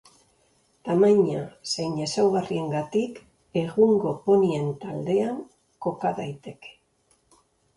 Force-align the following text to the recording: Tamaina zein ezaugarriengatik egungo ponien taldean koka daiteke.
Tamaina 0.87 1.41
zein 1.73 1.93
ezaugarriengatik 2.05 3.21
egungo 3.61 4.15
ponien 4.25 4.67
taldean 4.87 5.39
koka 5.87 6.17
daiteke. 6.23 6.75